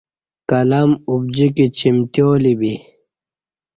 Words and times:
قلم 0.49 0.89
ابجیکی 1.11 1.65
چمتیالی 1.77 2.53
بی 2.59 2.73